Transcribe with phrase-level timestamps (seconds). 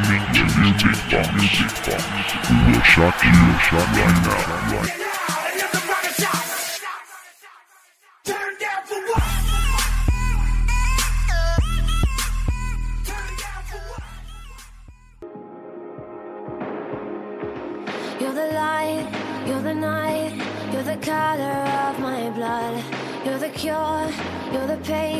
[0.00, 1.98] Listening to Music.
[2.48, 3.30] We will shock you,
[3.66, 4.40] you now.
[4.72, 4.96] Right.
[18.20, 19.06] You're the light,
[19.46, 20.32] you're the night,
[20.72, 22.84] you're the color of my blood.
[23.24, 24.08] You're the cure,
[24.50, 25.19] you're the pain,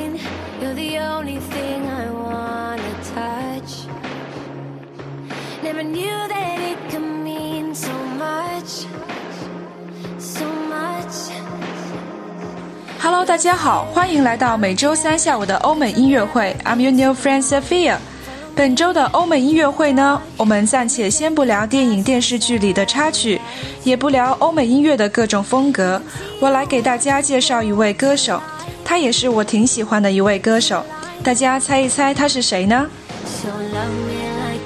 [13.12, 16.56] Hello，大家好，欢迎来到每周三下午的欧美音乐会。
[16.64, 17.97] I'm your new friend Sophia。
[18.55, 23.41] 本周的欧美音乐会呢，我们暂且先不聊电影电视剧里的插曲，
[23.83, 26.00] 也不聊欧美音乐的各种风格。
[26.38, 28.41] 我来给大家介绍一位歌手，
[28.84, 30.81] 他也是我挺喜欢的一位歌手。
[31.25, 32.86] 大家猜一猜他是谁呢？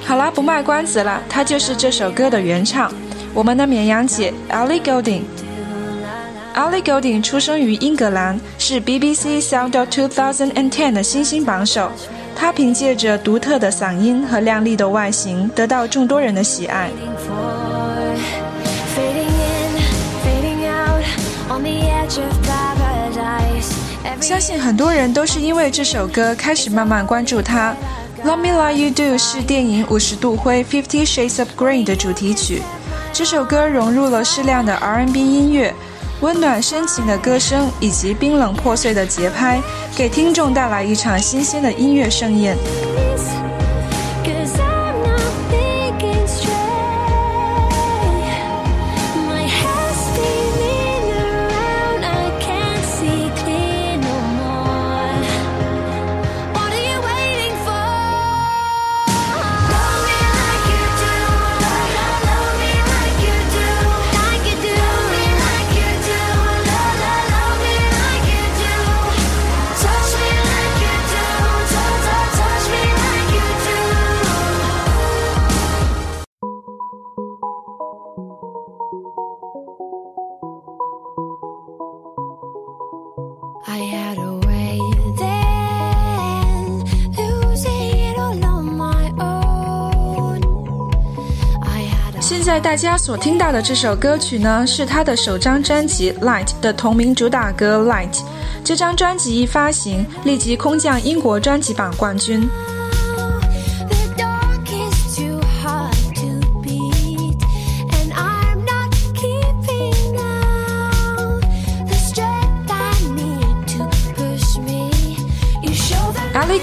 [0.05, 2.93] 好啦，不卖关子了，他就是这首歌的原唱，
[3.33, 5.21] 我们的绵羊姐 Ellie Goulding。
[6.55, 11.91] Ellie Golding 出生于英格兰，是 BBC Sound of 2010的新星榜首。
[12.33, 16.89] 她凭借着独特的嗓音和靓丽的外形，得到众多人的喜爱。
[24.21, 27.75] 相信很多人都是因为这首歌开始慢慢关注她。
[28.23, 32.61] Love Me Like You Do 是电影《五十度灰》（Fifty Shades of Grey） 的主题曲。
[33.11, 35.73] 这首歌融入了适量的 R&B 音乐，
[36.21, 39.61] 温暖深情的歌声以及冰冷破碎的节拍，
[39.95, 42.57] 给听众带来一场新鲜的音乐盛宴。
[92.45, 98.13] 在大家所听到的这首歌曲呢，是他的首张专辑《Light》的同名主打歌《Light》。
[98.63, 102.47] 这张专辑一发行，立即空降英国专辑榜冠军。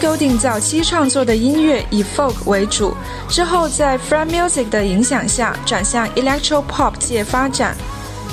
[0.03, 2.93] Golding 早期创作的音乐以 folk 为主，
[3.29, 7.77] 之后在 Fred Music 的影响下转向 electro pop 界发展。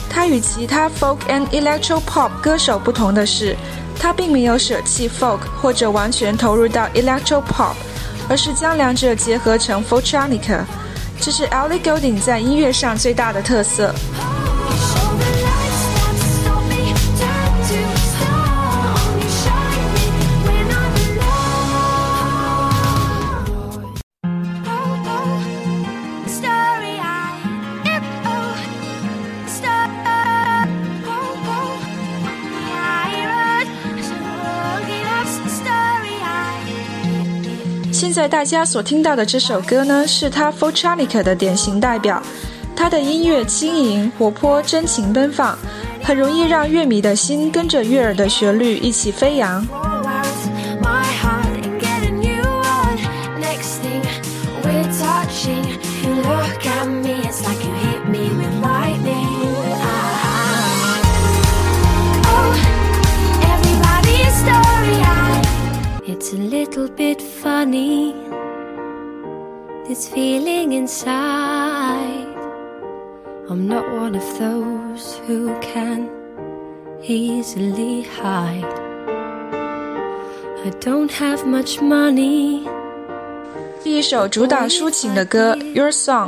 [0.10, 3.56] 他与其他 folk and electro pop 歌手不同的是，
[4.00, 7.76] 他并没有舍弃 folk 或者完全投入到 electro pop，
[8.28, 10.66] 而是将两者结合成 f o l t r o n i c a。
[11.22, 13.94] 这是 Ellie Golding 在音乐上最大的特色。
[38.00, 42.24] 现在大家所听到的这首歌呢，是他 folktronica 的典型代表。
[42.74, 45.60] 他的音乐轻盈、活泼、真情奔放，
[46.02, 49.68] 很容易让乐迷的心跟着悦耳的旋律一起飞扬。
[66.70, 68.14] Little bit funny,
[69.88, 72.28] this feeling inside.
[73.50, 76.08] I'm not one of those who can
[77.02, 78.64] easily hide.
[80.64, 82.68] I don't have much money.
[83.84, 86.28] 第一首主打抒情的歌《Your Song》。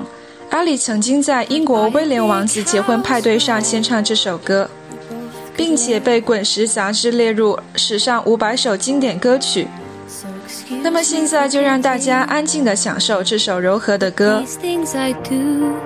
[0.50, 4.68] 阿里曾经在英国威廉王子结婚派对上献唱这首歌，
[5.56, 9.68] 并且被《滚石》杂志列入史上五百首经典歌曲。
[10.51, 14.43] So excuse 那么现在就让大家安静地享受这首柔和的歌。
[14.45, 15.77] these things I do.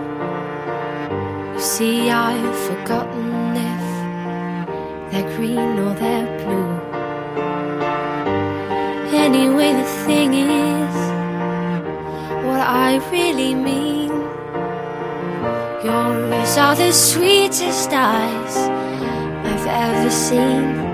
[1.54, 6.80] You see, I've forgotten if they're green or they're blue.
[9.12, 10.96] Anyway, the thing is,
[12.46, 14.10] what I really mean.
[15.84, 18.56] Yours are the sweetest eyes
[19.44, 20.93] I've ever seen.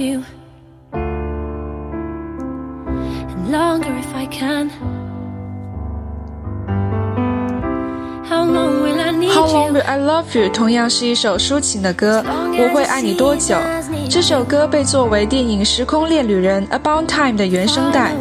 [0.00, 0.22] you.
[3.28, 4.70] And longer if I can.
[8.28, 9.72] How long will I need How Long you?
[9.74, 13.56] Will I Love You 同样是一首抒情的歌，我会爱你多久？
[14.08, 18.12] 这首歌被作为电影《时空恋旅人》About Time 的原声带。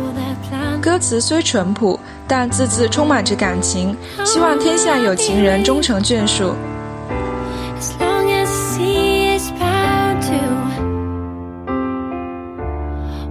[0.82, 6.54] 歌词虽淳朴，但字字充满着感情，希望天下有情人终成眷属。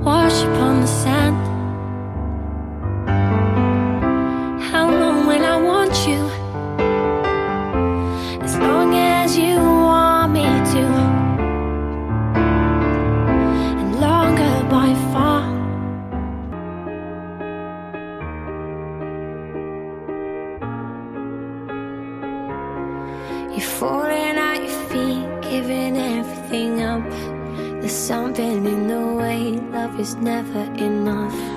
[0.05, 1.56] Wash upon the sand.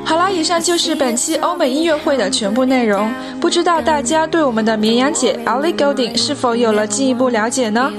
[0.06, 3.12] 好啦，以上就是本期欧美音乐会的全部内容。
[3.40, 7.92] 不知道大家对我们的绵羊姐 Ellie Goulding 是否有了进一步了解呢？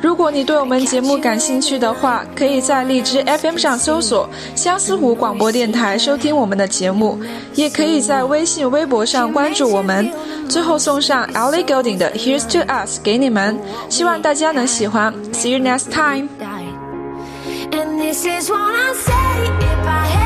[0.00, 7.18] 如果你对我们节目感兴趣的话，可以在荔枝 FM 上搜索“相思湖广播电台”收听我们的节目，
[7.54, 10.10] 也可以在微信、微博上关注我们。
[10.46, 15.14] 最后送上 Ellie Goulding 的《Here's to Us》给你们，希望大家能喜欢。
[15.32, 16.28] See you next time.
[18.06, 19.66] This is what I say.
[19.66, 20.23] If I